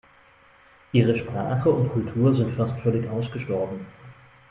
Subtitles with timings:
[0.93, 3.85] Ihre Sprache und Kultur sind fast völlig ausgestorben.